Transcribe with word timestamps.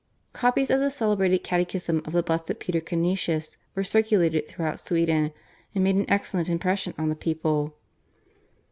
Copies 0.33 0.71
of 0.71 0.79
the 0.79 0.89
celebrated 0.89 1.43
catechism 1.43 2.01
of 2.05 2.13
the 2.13 2.23
Blessed 2.23 2.53
Peter 2.57 2.81
Canisius 2.81 3.57
were 3.75 3.83
circulated 3.83 4.47
throughout 4.47 4.79
Sweden, 4.79 5.31
and 5.75 5.83
made 5.83 5.93
an 5.95 6.09
excellent 6.09 6.49
impression 6.49 6.95
on 6.97 7.09
the 7.09 7.15
people. 7.15 7.75